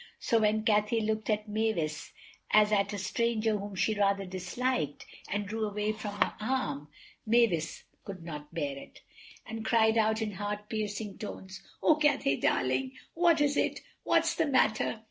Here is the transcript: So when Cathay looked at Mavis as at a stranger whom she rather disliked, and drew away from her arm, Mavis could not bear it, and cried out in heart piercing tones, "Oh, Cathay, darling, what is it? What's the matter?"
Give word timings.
So 0.17 0.39
when 0.39 0.63
Cathay 0.63 1.01
looked 1.01 1.29
at 1.29 1.47
Mavis 1.47 2.11
as 2.49 2.71
at 2.71 2.91
a 2.91 2.97
stranger 2.97 3.55
whom 3.59 3.75
she 3.75 3.93
rather 3.93 4.25
disliked, 4.25 5.05
and 5.29 5.45
drew 5.47 5.63
away 5.67 5.91
from 5.91 6.15
her 6.19 6.33
arm, 6.41 6.87
Mavis 7.23 7.83
could 8.03 8.23
not 8.23 8.51
bear 8.51 8.75
it, 8.79 9.01
and 9.45 9.63
cried 9.63 9.99
out 9.99 10.19
in 10.19 10.31
heart 10.31 10.69
piercing 10.69 11.19
tones, 11.19 11.61
"Oh, 11.83 11.97
Cathay, 11.97 12.37
darling, 12.37 12.93
what 13.13 13.41
is 13.41 13.55
it? 13.55 13.81
What's 14.01 14.33
the 14.33 14.47
matter?" 14.47 14.99